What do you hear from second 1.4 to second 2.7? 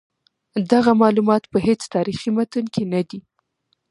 په هیڅ تاریخي متن